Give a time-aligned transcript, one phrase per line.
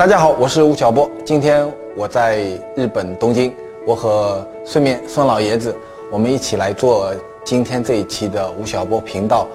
[0.00, 1.10] 大家好，我是吴晓波。
[1.26, 2.38] 今天我在
[2.74, 3.54] 日本东京，
[3.86, 5.76] 我和顺便孙老爷子，
[6.10, 9.46] 我们一起来做今天这一期的吴晓波频道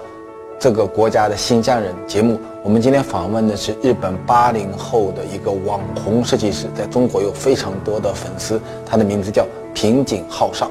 [0.56, 2.38] 这个国家的新疆人节目。
[2.62, 9.44] 我们今天访问的是日本八零后的一个网红设计师，在中国有非常多的粉丝，他的名字叫
[9.74, 10.70] 平井浩尚。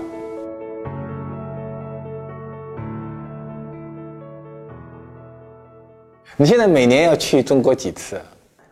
[6.37, 8.17] 你现在每年要去中国几次？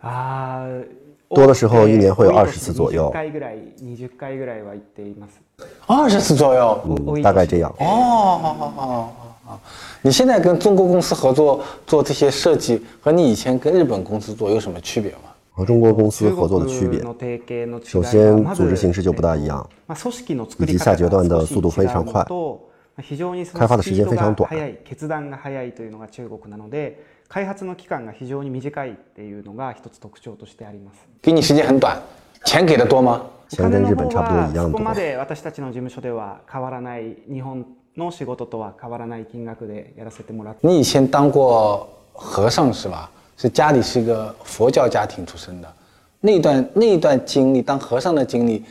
[0.03, 0.85] ー
[1.31, 5.41] 多的时候一年会有20次左右20回ぐらい20回ぐらいは行っています
[5.87, 6.81] 二十次左右。
[6.85, 7.71] 嗯，大概这样。
[7.79, 9.13] 哦，好好好好
[9.45, 9.61] 好。
[10.03, 15.19] 你现在跟中国公司合作做这些设计，和你以前跟日本公司做有什么区别吗？
[15.53, 24.35] 和中国公司合作的区别，中国の提携の違いは首先まず组织形式就不大一样，まあ組織の作以及り方下阶段的が少し速度非常快違うのとまあ非常にその開發的時間非常短
[27.23, 32.01] スピードが速い決断が速いというのが中国なので開発の期間が非常に短いっていうのが一つ特徴としてあります给你时间很短，
[32.45, 33.23] 钱给的多吗？
[33.49, 34.95] 钱跟日本差不多一样多そこま。
[34.95, 43.11] で私たちの事務所では変わらない日本の仕事とは変わらない金額でやらせてもらって你以前当过和尚是吧？
[43.37, 45.73] 是家里是一个佛教家庭出身的，
[46.21, 48.65] 那段那一段经历，当和尚的经历，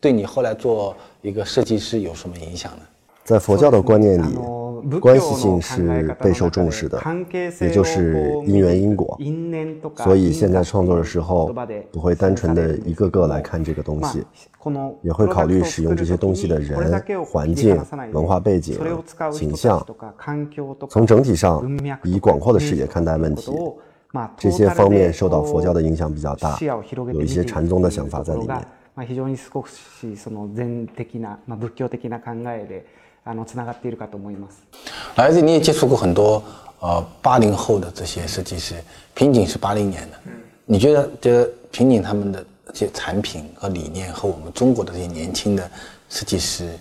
[0.00, 2.78] 对你后来做一个设计师有什么影响呢？
[3.24, 4.57] 在佛教的观念あ里の仏教の，
[5.00, 9.16] 关系性是备受重视的関係，性を也就是因缘因果。
[9.18, 14.24] 因縁とか所以现在创作的时候言葉で不会单纯的一个个来看这个东西まあ，
[14.58, 19.94] この也会考虑使用这些东西的これだけを人、環境切り離さない、で文化背景それを使う、人たち形象と。
[19.94, 23.80] か環境とか从整体上文脈とか以广阔的视野看待问题ということを
[24.12, 28.64] まあ这些方面受到佛教的影响比较大視野を広げて有一些禅宗的想法在里面
[33.18, 34.62] 見ていくところがまあ非常に少しその禅的な、まあ、仏教的な考えであのつながっているかと思います。
[35.16, 36.42] 来自你也接触过很多
[36.80, 38.74] 呃八零后的这些设计师，
[39.14, 40.18] 瓶颈是八零年的，
[40.66, 45.70] 你觉得这瓶颈他们的这些产品和理念和我们中国的这些年轻的
[46.10, 46.78] 设计师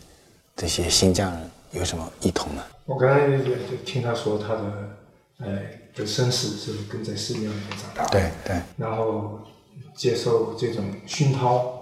[0.55, 2.61] 这些新疆人有什么异同呢？
[2.85, 4.63] 我刚才也就听他说他的
[5.39, 5.47] 呃
[5.95, 9.39] 的身世是跟在寺庙里面长大的，对对，然后
[9.95, 11.76] 接受这种熏陶。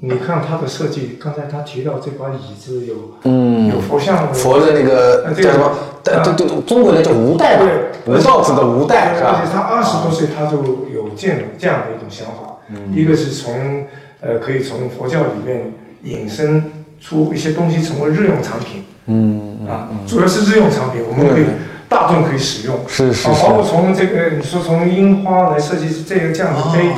[0.00, 2.94] 你看他的设计，刚才他提到这把椅子有
[3.24, 3.52] 嗯。
[3.72, 5.70] 有佛像，佛的那个叫什么？
[6.04, 7.64] 对对对，中国人叫无代吧，
[8.04, 9.68] 对，吴道子的无代是而且他吧？
[9.70, 10.58] 二十多岁他就
[10.92, 12.58] 有这样这样的一种想法，
[12.92, 13.86] 一个是从
[14.20, 15.72] 呃可以从佛教里面
[16.02, 21.44] 引申出一些东西成为日用产品，嗯啊，主要是日用产品，我们可以
[21.88, 23.22] 大众可以使用，啊，是是。
[23.22, 26.88] 是包括从这个你说从樱花来设计这个这样的杯，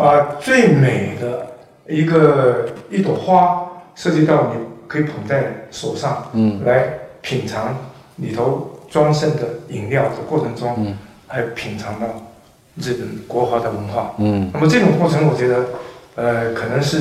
[0.00, 1.48] 啊，最美的
[1.92, 6.88] 一个一朵花涉及到你可以捧在手上，嗯，来
[7.20, 7.76] 品尝
[8.16, 12.06] 里头装盛的饮料的过程中，嗯，还品尝到
[12.76, 15.66] 日本国华的文化，嗯，那么这种过程，我觉得，
[16.14, 17.00] 呃，可能是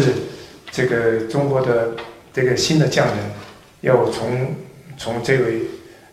[0.70, 1.92] 这个中国的
[2.34, 3.16] 这个新的匠人
[3.82, 4.56] 要从
[4.98, 5.62] 从这位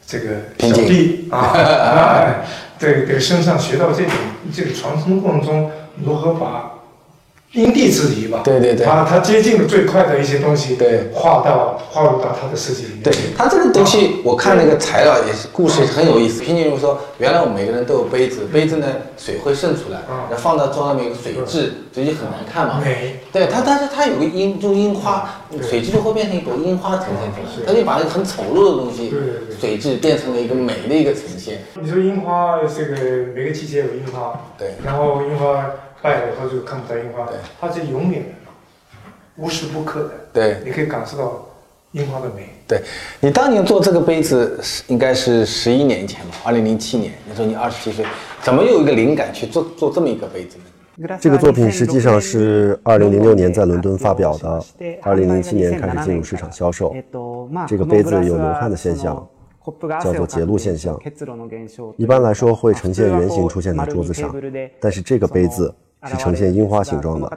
[0.07, 0.27] 这个
[0.59, 2.35] 小弟啊 啊，
[2.79, 4.13] 对对身上学到这种
[4.53, 5.71] 这个传承过程中
[6.03, 6.78] 如何把
[7.53, 8.85] 因地制宜吧，对对对。
[8.85, 11.09] 他他接近的最快的一些东西，对。
[11.15, 13.13] 画到画入到他的设计里面，对。
[13.37, 16.43] 他这个东西，我看那个材料也是故事很有意思。
[16.43, 22.83] 平静如说，原来我们每个人都有杯子，杯子呢水会渗出来，然后放到桌上面有个水渍，水就很难看嘛。
[22.85, 23.21] 美。
[23.33, 29.13] 对它，但是它有个樱，就樱花，水质就会变成一朵樱花呈现出来，它就把那个很丑陋的东西
[29.59, 31.63] 水质变成了一个美的一个呈现。
[31.81, 35.65] 你说樱花这个每个季节有樱花，对然后樱花
[36.03, 38.29] 败了以后就看不到樱花对，它是永远的，
[39.37, 40.57] 无时不刻的，对。
[40.65, 41.47] 你可以感受到
[41.93, 42.49] 樱花的美。
[42.67, 42.83] 对，
[43.21, 48.05] 你当年做这个杯子是应该是十一年前吧，二零零七年，你说你二十七岁，
[48.43, 50.65] 怎么有一个灵感去做做这么一个杯子呢？
[51.21, 54.61] 这个作品实际上是2006年在伦敦发表的
[55.05, 56.93] 2007年开始进入市场销售。
[57.69, 59.25] 这个杯子有流汗的现象
[60.03, 60.99] 叫做结露现象。
[61.97, 64.35] 一般来说会呈现圆形出现在桌子上，
[64.81, 65.73] 但是这个杯子
[66.06, 67.30] 是呈现樱花形状的，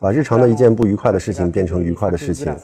[0.00, 2.54] 把日常的一件不愉快的事情变成愉快的事情。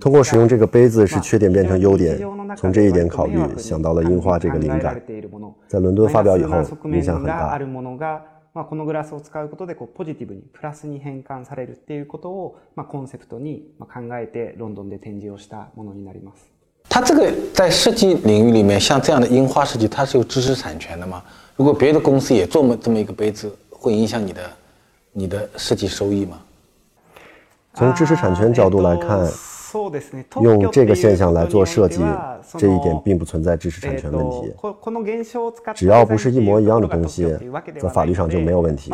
[0.00, 2.18] 通过使用这个杯子，使缺点变成优点。
[2.56, 5.00] 从这一点考虑，想到了樱花这个灵感。
[5.66, 7.58] 在伦敦发表以后，影响很大。
[8.56, 16.48] まあ、このグラスを使うことでこうポジティブにプラスに変換されるっていうことを、まあ、コンセプトにまあ考えてロンドンで展示をしたものになります。
[16.88, 21.22] 它这个在设计领域里面，像这样的樱花设计，它是有知识产权的吗？
[21.54, 24.40] 如果别的公司也做么这么一个杯子，会影响你的
[25.11, 26.39] 你的设计收益吗？
[27.73, 29.25] 从知识产权角度来看，
[30.41, 32.01] 用这个现象来做设计，
[32.57, 34.53] 这一点并不存在知识产权问题。
[35.73, 37.25] 只要不是一模一样的东西，
[37.79, 38.91] 在法律上就没有问题。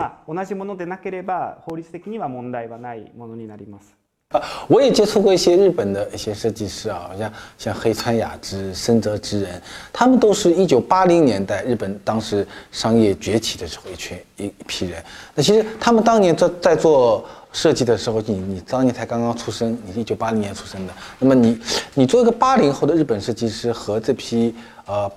[4.29, 9.61] 啊， 我也接触过一些日本的一些设计师啊，像像黑川雅之、深泽直人，
[9.93, 15.01] 他们都是一九八零年代日本当时商业崛起的时候一群一一批人。
[15.33, 21.57] 那其实他们当年在在做设计的时候，你你当年才刚刚出生，你一九八零年出生的，那么你
[21.93, 24.53] 你做一个八零后的日本设计师和这批
[24.87, 25.09] 呃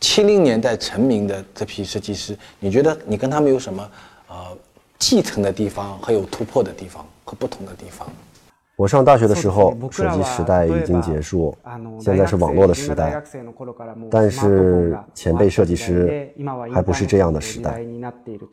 [0.00, 3.88] 七零年代成名的这批设计师，你觉得你跟他们有什么
[4.26, 4.36] 呃
[4.98, 8.10] 继承的地方，和有突破的地方和不同的地方？
[8.78, 11.52] 我上大学的时候，手机时代已经结束，
[11.98, 13.20] 现在是网络的时代。
[14.08, 16.30] 但是前辈设计师
[16.72, 17.84] 还不是这样的时代。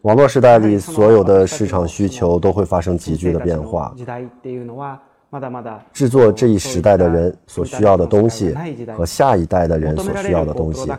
[0.01, 3.93] 网络时代里，所有的市场需求都会发生急剧的变化。
[5.93, 8.55] 制作这一时代的人所需要的东西
[8.97, 10.89] 和下一代的人所需要的东西，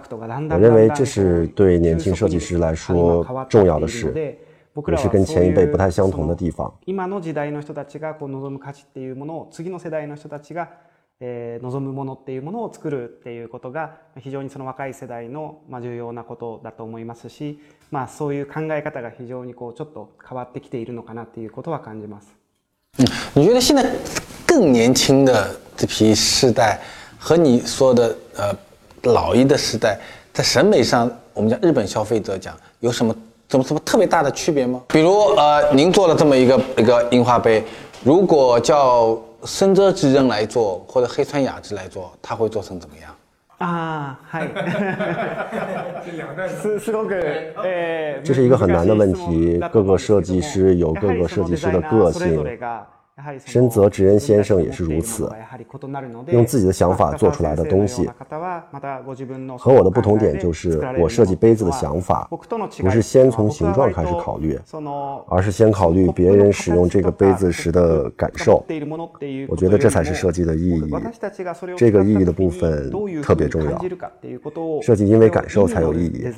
[0.50, 4.38] 我认为这是对年轻设计师来说重要的事。
[4.87, 6.73] 也是跟前一辈不太相同的地方。
[6.87, 10.70] 今の時代の人たちがこう望む価値っていうものを次の世代の人たちが、
[11.20, 17.58] えー、望むものっていうものを作るっていうことが非常にその若い世代のまあ重要なことだと思いますし、
[17.90, 22.29] まあそういう考え方が非常にこうちょっと変わってきているのかなっていうことは感じます。
[22.99, 23.84] 嗯，你觉得现在
[24.46, 26.81] 更年轻的这批世代
[27.19, 28.55] 和你说的呃
[29.02, 29.99] 老一的时代，
[30.32, 33.14] 在审美上，我们讲日本消费者讲有什么
[33.48, 34.82] 怎么什么特别大的区别吗？
[34.88, 37.62] 比如呃，您做了这么一个一个樱花杯，
[38.02, 43.14] 如果叫深泽直人来做，或者黑川雅之来做，他会做成怎么样？
[43.58, 44.48] 啊，嗨，
[46.60, 47.06] 是是个
[48.25, 52.44] 这是一个很难的问题，各个设计师有各个设计师的个性。
[53.46, 55.32] 深泽直人先生也是如此，
[56.26, 58.06] 用自己的想法做出来的东西。
[59.58, 62.28] 和我的不同点就是，我设计杯子的想法
[62.78, 64.58] 不是先从形状开始考虑，
[65.28, 68.62] 而是先考虑别人使用这个杯子时的感受。
[69.48, 70.92] 我觉得这才是设计的意义，
[71.74, 72.90] 这个意义的部分
[73.22, 73.80] 特别重要。
[74.82, 76.28] 设计因为感受才有意义。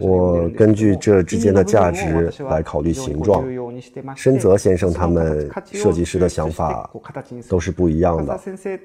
[0.00, 3.44] 我根据这之间的价值来考虑形状。
[4.16, 5.89] 深泽先生他们设。
[5.90, 6.88] 设计师的想法
[7.48, 8.38] 都是不一样的，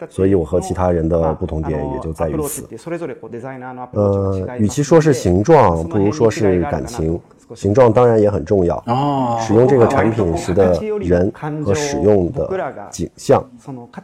[0.10, 2.68] 所以我和其他人的不同点也就在于此。
[3.92, 7.20] 呃，与其说是形状，不如说是感情。
[7.54, 8.76] 形状当然也很重要。
[8.88, 11.32] 哦，使用这个产品时的人
[11.64, 13.48] 和使用的景象，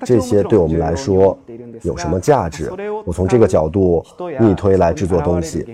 [0.06, 1.36] 这些对我们来说
[1.82, 2.72] 有什么价值？
[3.04, 4.06] 我从这个角度
[4.40, 5.66] 逆推来制作东西。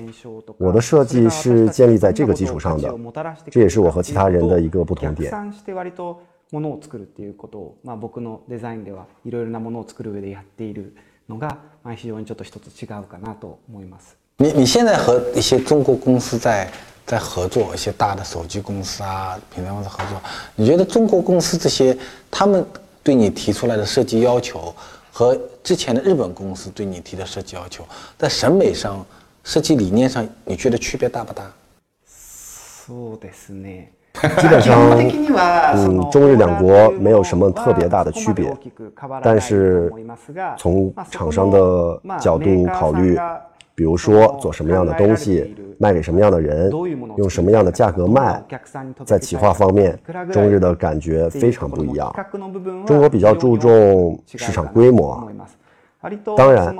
[0.58, 2.90] 我的设计是建立在这个基础上的，
[3.52, 5.30] 这也是我和其他人的一个不同点。
[6.52, 10.96] ものを作るっていうことを、まあ、僕のデザインではいろいろなものを作る上でやっている
[11.28, 14.18] のが、まあ、非常にちょっと一つ違うかなと思います。
[14.38, 16.72] 你你现在和一些中国公司在
[17.06, 20.22] 在合作，一些大的手机公司啊、品牌公司合作，
[20.56, 21.98] 你觉得中国公司这些
[22.30, 22.66] 他们
[23.04, 24.76] 对你提出来的设计要求
[25.12, 27.84] 和之前的日本公司对你提的设计要求，
[28.18, 29.06] 在审美上、
[29.44, 31.52] 设计理念上，你觉得区别大不大？
[32.06, 33.92] そうですね。
[34.40, 34.76] 基本上，
[35.76, 38.56] 嗯，中日两国没有什么特别大的区别，
[39.22, 39.92] 但是
[40.58, 43.18] 从厂商的角度考虑，
[43.76, 46.72] 比如说做什么样的东西，卖给什么样的人，
[47.18, 48.44] 用什么样的价格卖，
[49.06, 50.00] 在企划方面，
[50.32, 52.14] 中日的感觉非常不一样。
[52.86, 55.28] 中国比较注重市场规模。
[56.37, 56.75] 当然，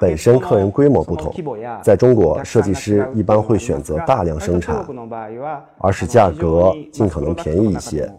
[0.00, 1.32] 本身客人规模不同，
[1.82, 4.84] 在中国设计师一般会选择大量生产，
[5.78, 8.12] 而使价格尽可能便宜一些，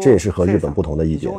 [0.00, 1.30] 这也是和日本不同的一点。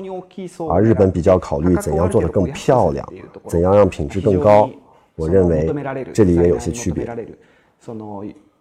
[0.69, 3.07] 而日本比较考虑怎样做得更漂亮，
[3.47, 4.69] 怎样让品质更高。
[5.15, 5.65] 我认为
[6.13, 7.07] 这里也有些区别。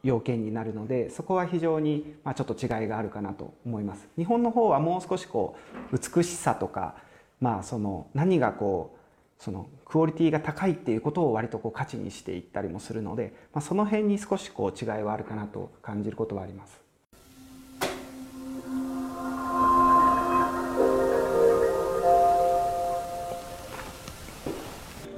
[0.02, 4.08] 要件になるので、そこは非常にまあちょっと違いがあるかなと思います。
[4.16, 5.56] 日本の方はもう少しこ
[5.92, 6.94] う美しさとか、
[7.40, 8.96] まあその何がこう
[9.43, 16.79] そのクオリティが高いっていうことを割とこう価値にしていったりもするので、まあ、その辺に少しこう違いはあるかなと感じることはあります。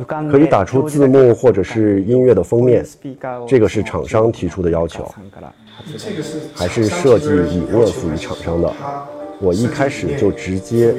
[0.08, 2.86] 可以打出字幕或者是音乐的封面，
[3.46, 5.04] 这个是厂商提出的要求，
[6.56, 8.74] 还是设计理念属于厂商的？
[9.42, 10.96] 我一开始就直接。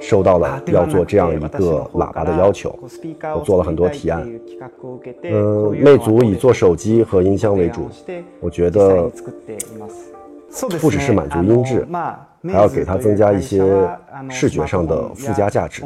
[0.00, 1.48] 收到了要做这样一个
[1.94, 2.78] 喇叭的要求，
[3.34, 4.28] 我做了很多提案。
[5.22, 7.88] 嗯，魅族以做手机和音箱为主，
[8.40, 9.10] 我觉得
[10.80, 11.86] 不只是满足音质，
[12.44, 13.62] 还要给它增加一些
[14.28, 15.82] 视觉上的附加价值，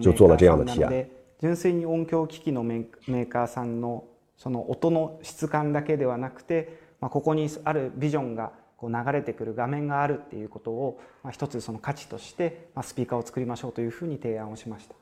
[0.00, 0.92] 就做了这样的提案。
[1.40, 4.02] 純粋に音響機器のメーカーさんの
[4.36, 8.50] その音の質感だけではなくて、まあ、ここにあるビジョンが
[8.82, 14.94] こう流れてくる画面があるっていうことを、まあ、一つその価値として、まあ、スピーカーを作りましょうというふうに提案をしました。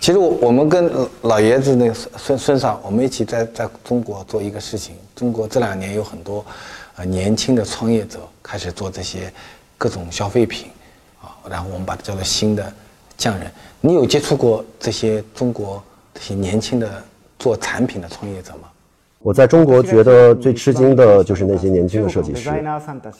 [0.00, 0.90] 其实我们跟
[1.22, 4.94] 老爷子那个孙孙少，我们一起在在中国做一个事情。
[5.14, 6.44] 中国这两年有很多
[6.96, 9.32] 呃年轻的创业者开始做这些
[9.76, 10.70] 各种消费品
[11.20, 12.72] 啊，然后我们把它叫做新的
[13.16, 13.50] 匠人。
[13.80, 15.82] 你有接触过这些中国
[16.14, 17.02] 这些年轻的
[17.38, 18.70] 做产品的创业者吗？
[19.19, 22.49] 我在中国觉得最吃惊的就是那些年轻的设计师。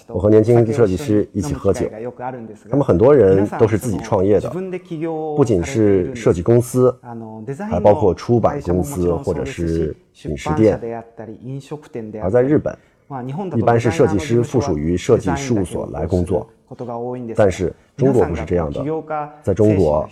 [0.07, 1.89] 我和年轻设计师一起喝酒，
[2.69, 4.49] 他们很多人都是自己创业的，
[5.35, 6.95] 不仅是设计公司，
[7.69, 10.79] 还包括出版公司或者是饮食店。
[12.21, 12.77] 而在日本，
[13.55, 16.47] 一般是设计师附属于设计事务所来工作。
[17.33, 18.83] 但是中国不是这样的，
[19.41, 20.07] 在中国，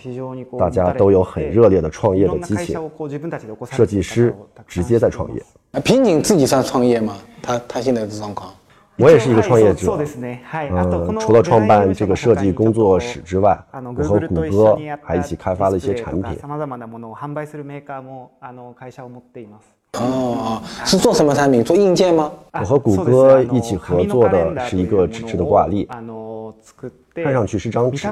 [0.58, 2.90] 大家都有很热烈的创业的激情，
[3.70, 4.34] 设计师
[4.66, 5.42] 直接在创业。
[5.84, 7.16] 平井自己算创业吗？
[7.42, 8.52] 他他现在的状况？
[8.98, 9.98] 我也是一个创业者，
[10.70, 13.58] 嗯，除了创办这个设计工作室之外，
[13.94, 16.38] 我和谷歌还一起开发了一些产品。
[19.92, 21.62] 哦哦，是做什么产品？
[21.62, 22.32] 做硬件吗？
[22.54, 25.86] 我和谷歌一起合作的是一个纸质的挂历。
[27.14, 28.08] 看上去是张纸，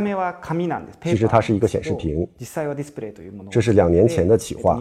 [1.03, 2.29] 其实它是一个显示屏。
[3.51, 4.79] 这是两年前的企划，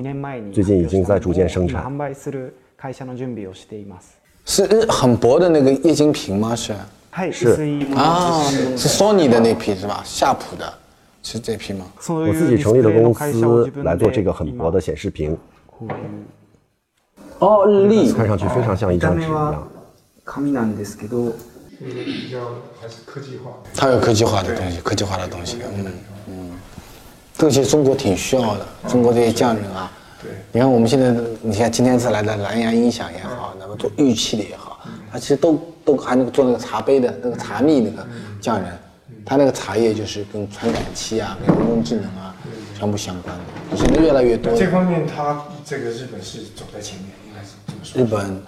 [0.52, 1.90] 最近已经在逐渐生产。
[4.46, 6.56] 是很薄的那个液晶屏吗？
[6.56, 6.74] 是
[7.32, 8.44] 是啊，
[8.76, 10.02] 是索尼的那批是吧？
[10.04, 10.74] 夏普的，
[11.22, 11.86] 是这批吗？
[12.10, 15.38] 我自己成立的公司来做这个很薄的显示屏。
[17.40, 19.68] 哦，日历，看上去非常像一张纸一样。
[22.04, 22.40] 比较
[22.82, 25.86] 还是科技化，它有科技化的东西，科技化的东西，嗯
[26.30, 26.52] 嗯，
[27.38, 29.92] 这些中国挺需要的，中国这些匠人啊，
[30.24, 34.80] 对，你看我们现在，你看今天是来的蓝牙音响也好，那么做玉器的也好，
[35.12, 38.08] 他其实都都还能做那个茶杯的那个茶蜜那个
[38.42, 38.72] 匠人，
[39.26, 42.34] 他那个茶叶就是跟传感器啊、跟人工智能啊
[42.80, 44.56] 全部相关的，现在越来越多。
[44.58, 48.02] 这方面，他这个日本是走在前面，应该是这么说。
[48.02, 48.42] 日本。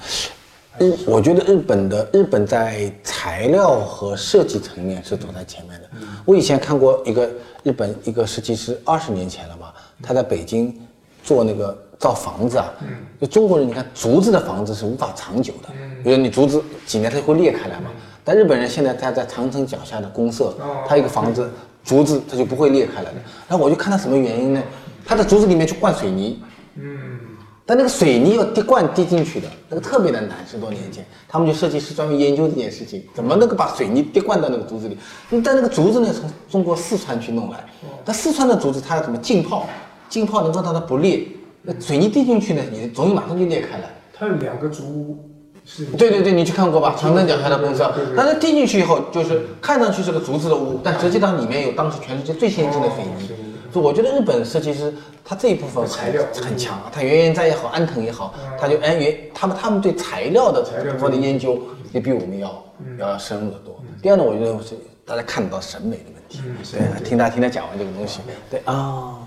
[0.77, 5.89] 日，我觉得日本的日本在材料和设计层面是走在前面的。
[6.25, 7.29] 我以前看过一个
[7.63, 10.77] 日本一个设计师，二十年前了吧，他在北京
[11.25, 12.71] 做那个造房子啊。
[13.19, 15.69] 就中国人，你看竹子的房子是无法长久的，
[16.03, 17.89] 比如你竹子几年它就会裂开来嘛。
[18.23, 20.55] 但日本人现在他在长城脚下的公社，
[20.87, 21.51] 他一个房子
[21.83, 23.17] 竹子它就不会裂开来的。
[23.47, 24.63] 然后我就看他什么原因呢？
[25.05, 26.41] 他在竹子里面去灌水泥。
[26.75, 27.19] 嗯
[27.67, 30.37] 但那个水泥要滴灌滴进去的，那个特别的难。
[30.47, 34.95] 十多年前，他们就设计师专门研究这件事情，怎么能够把水泥滴灌到那个竹子里？
[35.43, 37.65] 但那个竹子呢，从中国四川去弄来，
[38.03, 39.65] 但四川的竹子它要怎么浸泡？
[40.09, 41.27] 浸泡能够让它不裂。
[41.61, 43.89] 那水泥滴进去呢，你容易马上就裂开了。
[44.13, 45.17] 它有两个竹
[45.65, 45.85] 是？
[45.97, 46.95] 对对对，你去看过吧？
[46.97, 47.83] 长城脚下的公司，
[48.15, 53.29] 但是滴进去以后，就是看上去是个竹子的屋，但实际上里面有当时全世界最先进的水泥。
[53.73, 54.93] 我觉得日本设计师
[55.25, 61.59] 他这一部分材料很强啊，他原研哉也好，安藤也好，他就哎原他们他们对材料的这部分的研究
[61.91, 62.63] 也比我们要
[62.97, 63.75] 要深入的多。
[64.01, 66.41] 第二呢，我觉得是大家看得到审美的问题。
[66.71, 69.17] 对，听他听他讲完这个东西，对啊。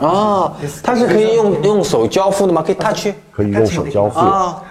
[0.00, 2.62] 啊，它是可以用用手交互的吗？
[2.62, 3.12] 可以 touch？
[3.30, 4.62] 可以用手交互啊，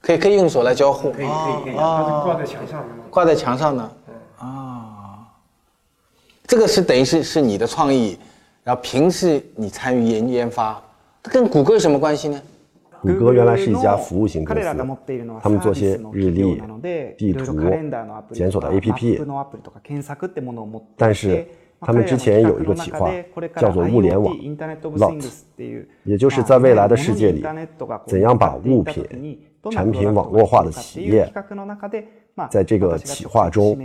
[0.00, 1.10] 可以可以用手来交互。
[1.10, 3.04] 可以可以可以，它是挂在墙上的吗。
[3.10, 3.82] 挂在墙上的。
[4.38, 5.28] 啊
[6.46, 8.16] 这个是等于是是你的创意，
[8.62, 10.80] 然后平时你参与研研发，
[11.22, 12.40] 跟谷歌有什么关系呢？
[13.02, 14.62] 谷歌原来是一家服务型公司，
[15.42, 16.62] 他们做些日历、
[17.18, 17.58] 地图、
[18.32, 19.26] 检索的 APP，
[20.96, 21.44] 但是
[21.80, 23.10] 他们之前有一个企划
[23.56, 25.24] 叫做物联网 （LOT），
[26.04, 27.44] 也就是在未来的世界里，
[28.06, 29.38] 怎样把物品、
[29.70, 31.30] 产品网络化的企业，
[32.50, 33.76] 在这个企划中，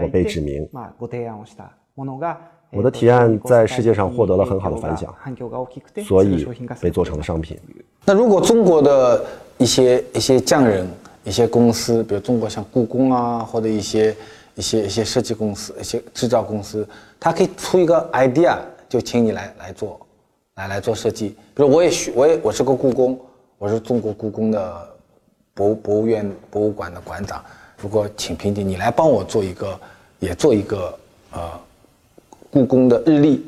[0.00, 0.68] 我被指名。
[2.72, 5.12] 我的提案在世界上获得了很好的反响，
[6.06, 6.46] 所以
[6.80, 7.58] 被做成了商品。
[8.04, 9.24] 那如果中国的
[9.58, 10.88] 一些一些匠人、
[11.24, 14.14] 一些公司，比如中国像故宫啊，或者一些
[14.60, 16.86] 一些一些设计公司、一些制造公司，
[17.18, 18.58] 他可以出一个 idea，
[18.90, 19.98] 就请你来来做，
[20.56, 21.30] 来来做设计。
[21.54, 23.18] 比如我也学，我也我是个故宫，
[23.56, 24.88] 我是中国故宫的
[25.54, 27.42] 博博物院博物馆的馆长。
[27.78, 29.80] 如果请平姐，你来帮我做一个，
[30.18, 30.98] 也做一个
[31.32, 31.50] 呃。
[32.52, 33.46] 故宫的日历，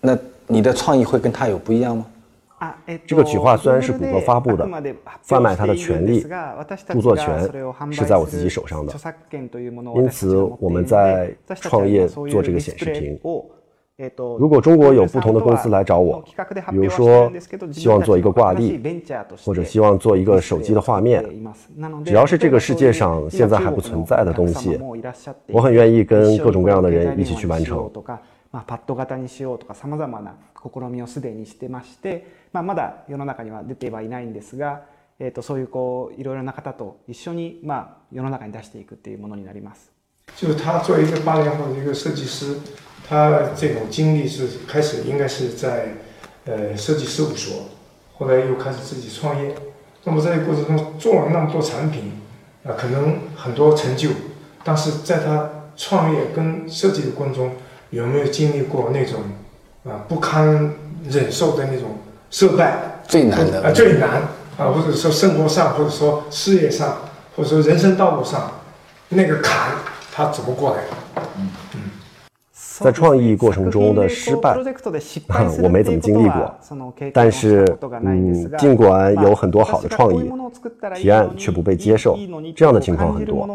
[0.00, 2.04] 那你的创意会跟他有不一样吗？
[3.06, 4.68] 这个企划虽然是谷歌发布的，
[5.22, 6.26] 贩卖它的权利、
[6.88, 7.40] 著作权
[7.90, 8.92] 是在我自己手上的。
[9.94, 13.18] 因此，我们在创业做这个显示屏。
[14.38, 16.22] 如果中国有不同的公司来找我，
[16.70, 17.28] 比如说
[17.72, 18.80] 希望做一个挂历，
[19.44, 21.24] 或者希望做一个手机的画面，
[22.04, 24.80] 只要是这个世界上现在还不存在的东西，
[25.48, 27.90] 我很愿意跟各种各样的人一起去完成。
[28.58, 34.82] まあ、パッド型にしようとかさまざまな試みをすでにしてまして、まあ、まだ世の中には出てはいないんですが、
[35.20, 39.92] えー、とそういうこういろいろな方と一緒に、まあ、世の中に出していくっていうものになります。
[40.34, 42.56] 就是他作为一个八零后的一个设计师，
[43.08, 45.90] 他这种经历是开始应该是在
[46.44, 47.62] 呃设计事务所，
[48.14, 49.54] 后来又开始自己创业。
[50.02, 52.10] 那么在这个过程中做了那么多产品，
[52.64, 54.10] 啊，呃可能很多成就，
[54.64, 57.52] 但是在他创业跟设计的过程中，
[57.90, 59.20] 有没有经历过那种
[59.84, 60.72] 啊不堪
[61.08, 61.90] 忍受的那种
[62.30, 62.78] 失败？
[63.06, 64.22] 最难的啊，最难
[64.58, 66.98] 啊，或者说生活上，或者说事业上，
[67.34, 68.50] 或者说人生道路上，
[69.08, 69.72] 那个坎
[70.12, 71.22] 他怎么过来的？
[71.38, 71.80] 嗯嗯，
[72.80, 74.54] 在创意过程中的失败，
[75.62, 76.54] 我没怎么经历过。
[77.14, 77.64] 但是，
[78.02, 80.30] 嗯，尽管有很多好的创意
[80.96, 82.18] 提案却不被接受，
[82.54, 83.48] 这样的情况很多。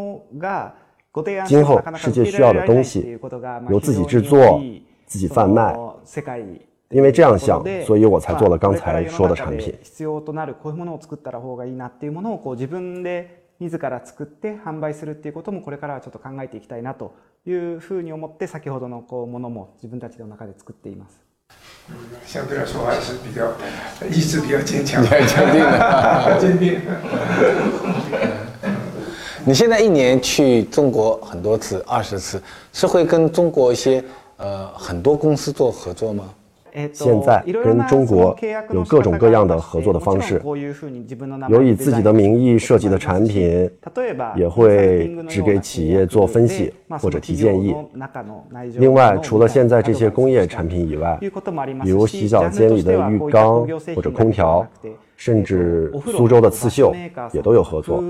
[1.46, 3.18] 今后世界需要的东西
[3.68, 4.60] 由自己制作、
[5.06, 5.76] 自己贩卖，
[6.88, 9.74] 因为这样想，所以我才做了刚才说的产品。
[13.60, 17.14] 自ら作って販売するっていうこともこれからはちょっと考えていきたいなと
[17.46, 21.22] いうふうに思って先ほどのこうものも自分たちの中で作っています。
[22.24, 23.46] 相对来说还是比较
[24.08, 25.20] 意志比较坚强，坚
[25.52, 26.80] 定的，坚定。
[29.46, 34.02] 你现在一年去中国很多次，二十次，是会跟中国一些
[34.38, 36.24] 呃很多公司做合作吗？
[36.92, 38.34] 现在跟中国
[38.70, 40.42] 有各种各样的合作的方式，
[41.48, 43.70] 有以自己的名义设计的产品，
[44.34, 47.76] 也会只给企业做分析或者提建议。
[48.76, 51.18] 另外，除了现在这些工业产品以外，
[51.82, 54.66] 比如洗澡间里的浴缸或者空调，
[55.16, 56.92] 甚至苏州的刺绣
[57.30, 58.02] 也都有合作。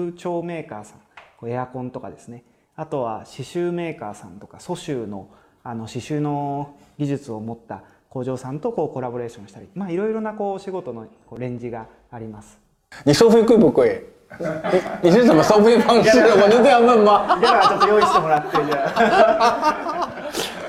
[1.47, 2.45] エアコンとかですね
[2.77, 5.29] あとは刺繍メーカーさんとか蘇州の
[5.63, 12.59] あの刺繍の技術を持った工場さんとこうコラボレーションしたりまあいろいろなこう仕事のこうレンジがあります。
[13.05, 14.03] 你收费贵不贵？
[15.03, 16.19] 你是怎么收费方式？
[16.19, 17.27] 我能这样问吗？
[17.41, 20.09] だからちょっと用意してもらってじゃ。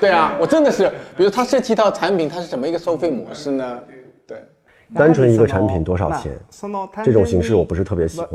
[0.00, 3.80] 对啊，我真的是，比如他设计一套产品，它是怎么一个收费模式呢？
[4.94, 6.32] 单纯一个产品多少钱？
[7.04, 8.28] 这种形式我不是特别喜欢。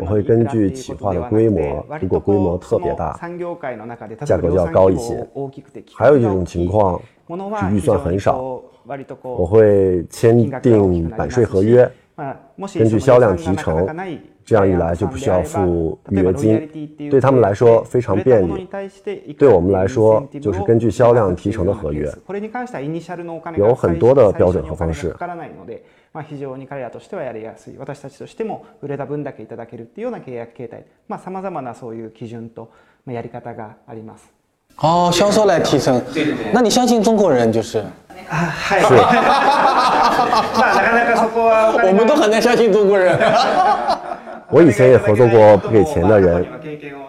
[0.00, 3.18] 我会根据企划的规模，如果规模特别大，
[4.24, 5.26] 价格就要高一些。
[5.94, 7.00] 还有一种情况
[7.60, 8.62] 是预算很少，
[9.22, 11.90] 我会签订版税合约，
[12.74, 13.86] 根据销量提成。
[14.45, 18.67] 这样一来就不需要付预约金，对他们来说非常便利。
[19.37, 22.09] 对我们来说就是根据销量提成的合约，
[23.57, 25.13] 有很多的标准和方式。
[26.13, 32.71] まあ非常に彼らとしてはやりやすい私たちとしても売れた分だけいただけるっていうような契約形態まあさまざまなそういう基準と
[33.05, 34.31] やり方があります。
[34.77, 36.01] 哦，销售来提升，
[36.53, 37.79] 那你相信中国人就是？
[38.29, 38.95] 啊，是。
[38.95, 43.15] 那なかなかそこは我们都很难相信中国人。
[44.52, 46.46] 我以前也合作过不给钱的人，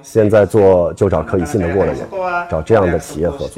[0.01, 2.08] 现在做就找可以信得过的人，
[2.49, 3.49] 找这样的企业合作。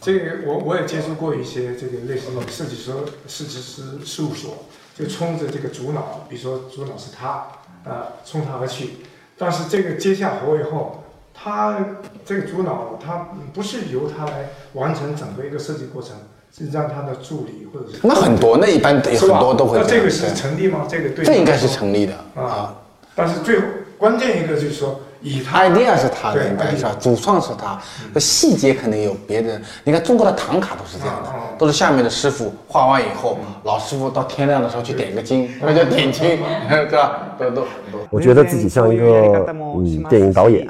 [0.00, 2.90] 这个我我也接触过一些这个类似的设计师
[3.26, 7.46] 设计师事务所，就冲着这个主脑，比如说主脑是他，
[7.84, 8.92] 啊，冲他而去。
[9.36, 16.16] 但是这个接下活以后，他这个主脑他不是由他来完成整个一个设计过程。
[16.60, 19.78] 是让他的助理或者是那很多，那一般很多都会。
[19.78, 20.86] 那这个是成立吗？
[20.88, 21.24] 这个对。
[21.24, 22.76] 这应该是成立的啊。
[23.14, 23.58] 但是最
[23.96, 25.00] 关键一个就是说。
[25.22, 26.96] Idea 是他的，应该是吧？
[26.98, 27.80] 主创是他，
[28.18, 29.60] 细节肯定有别人。
[29.84, 37.34] 你看中国的唐卡都是这样的，都是下面的师傅画完以后，老师傅到天亮的时候去点个睛，那叫点睛， 对吧？
[37.38, 38.00] 都都很多。
[38.10, 40.66] 我觉得自己像一个嗯电影导演，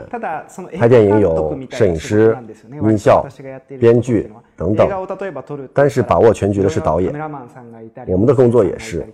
[0.79, 2.37] 拍电影有摄影师、
[2.83, 3.27] 音效、
[3.79, 4.89] 编剧等等，
[5.73, 7.13] 但是把握全局的是导演。
[8.07, 9.07] 我们的工作也是。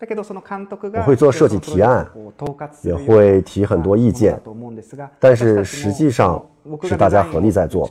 [0.00, 2.06] 我会做设计提案，
[2.82, 4.40] 也会提很多意见，
[5.18, 6.44] 但是实际上
[6.82, 7.88] 是大家合力在做。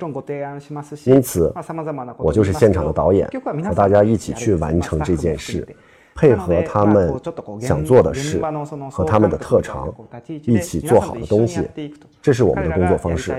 [1.06, 1.54] 因此，
[2.18, 3.30] 我就是现场的导演，
[3.64, 5.68] 和大家一起去完成这件事。
[6.19, 7.13] 配合他们
[7.61, 8.41] 想做的事
[8.91, 9.93] 和他们的特长，
[10.45, 11.61] 一起做好的东西，
[12.23, 13.33] 这是我们的工作方式。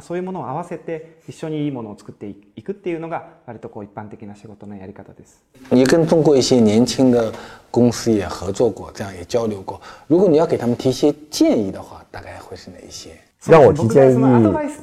[0.00, 5.42] そういうものを合わせて一緒にいいものを作っていくっていうのが割とこう一般的な仕事のやり方です。
[5.70, 7.30] 你跟中国一些年轻的
[7.70, 9.78] 公司也合作过，这样也交流过。
[10.06, 13.10] 如果你要给他们提一些建议的话，大概会是哪一些？
[13.44, 14.14] 让我提建议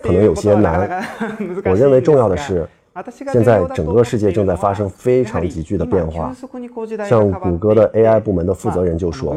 [0.04, 1.04] 可能有些难。
[1.65, 2.68] 我认为重要的是。
[3.33, 6.35] 现在整个世界正在发生非常急剧的变化，
[7.09, 9.37] 像谷歌的 AI 部门的负责人就说，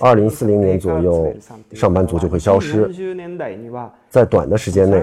[0.00, 1.34] 二零四零年左右，
[1.72, 2.86] 上班族就会消失。
[4.10, 5.02] 在短的时间内，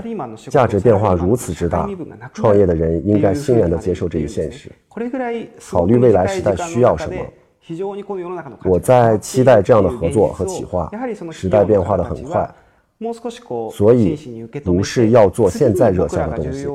[0.49, 1.89] 价值变化如此之大，
[2.31, 4.71] 创业的人应该欣然地接受这一现实，
[5.59, 7.15] 考虑未来时代需要什么。
[8.65, 10.91] 我在期待这样的合作和企划。
[11.31, 12.47] 时代变化的很快，
[13.71, 16.67] 所以不是要做现在热销的东西。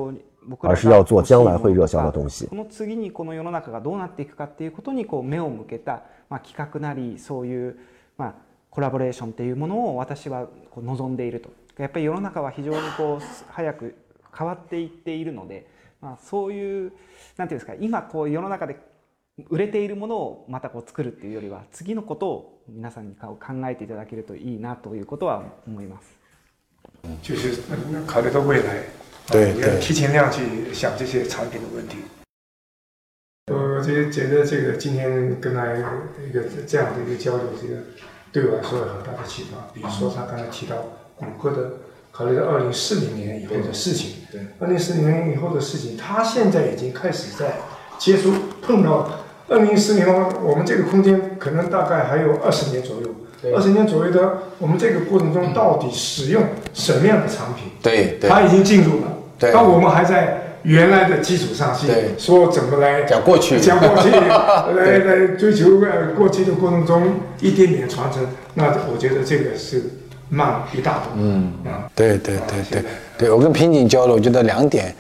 [0.61, 2.47] 而是要做将来会热销的东西。
[2.47, 7.79] この次にこの世の中がどうなっていくかっていうことにこう目を向けたまあ企画なりそういう
[8.17, 8.35] まあ
[8.71, 11.51] コラボレーションっていうものを私はこう望んでいると。
[11.79, 13.95] やっぱり世の中は非常にこう早く
[14.37, 15.69] 変わっていっているので、
[16.01, 16.93] まあそういう
[17.37, 18.77] なんていうんですか今こう世の中で
[19.49, 23.37] 売れているものをまたこう作るっていうよりは次のことを皆さんに考
[23.69, 26.19] えていただけるといいなということは思います。
[27.23, 27.63] 就是
[28.07, 29.08] 考虑到未来。
[29.31, 31.99] 对，要提前那样去想这些产品的问题。
[33.53, 37.83] 我觉觉得这个今天跟他一个这样的一个交流，这个
[38.33, 39.71] 对我来说有很大的启发。
[39.73, 40.77] 比如说他刚才提到
[41.15, 41.73] 谷歌的，
[42.11, 47.59] 考虑到二零四零年以后的事情，对，二零四零年以后的事情，他现在已经开始在
[47.99, 49.11] 接触碰到
[49.49, 53.15] 二零四零年，我们这个空间可能大概还有二十年左右。
[53.55, 56.43] 二十年左右的，我们这个过程中到底使用
[56.75, 57.71] 什么样的产品？
[57.81, 59.18] 对，他已经进入了。
[59.41, 61.87] 那我们还在原来的基础上去
[62.19, 64.11] 说怎么来讲过去，讲过去，
[64.75, 68.27] 来来追求呃过去的过程中一点点传承。
[68.55, 69.83] 那我觉得这个是
[70.29, 71.11] 慢一大步。
[71.17, 72.85] 嗯啊，对对对对
[73.17, 74.95] 对，我跟平井交流，我觉得两点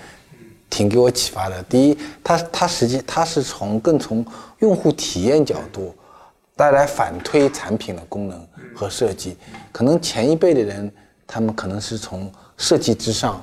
[0.70, 1.60] 挺给我启发的。
[1.64, 4.24] 第一，他他实际他是从更从
[4.60, 5.92] 用户体验角度
[6.56, 8.40] 带来反推产品的功能
[8.74, 9.36] 和设计。
[9.72, 10.90] 可能前一辈的人，
[11.26, 13.42] 他们可能是从设计之上。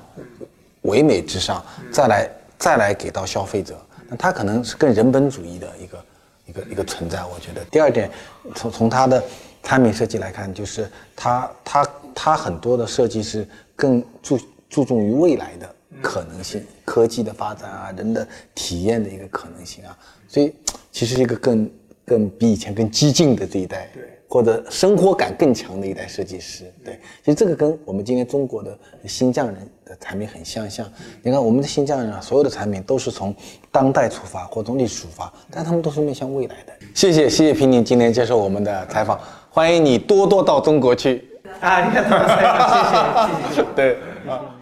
[0.86, 6.06] 唯美之上，再来再来给到消费者，那他可能是更人本主义的一个
[6.48, 7.24] 一个一个存在。
[7.26, 8.10] 我觉得第二点，
[8.56, 9.24] 从从他的
[9.64, 20.54] 产品设计来看，就是他他他很多的设计是更注注重于未来的可能性、科技的发展啊，人的体验的一个可能性啊，所以
[20.92, 21.70] 其实一个更
[22.06, 23.90] 更比以前更激进的这一代。
[23.94, 24.04] 对。
[24.28, 30.86] 或者生活感更强的一代设计师，对，其实这个跟我们今天中国的新疆人的产品很相像。
[31.22, 33.34] 你看，我们的新疆人啊，所有的产品都是从
[33.72, 36.74] 当代出发或从历史出发，但他们都是面向未来的。
[36.94, 39.18] 谢谢，谢谢平宁今天接受我们的采访，
[39.50, 41.24] 欢迎你多多到中国去。
[41.62, 42.04] 啊，你看，
[43.48, 44.55] 谢谢，谢谢， 对啊。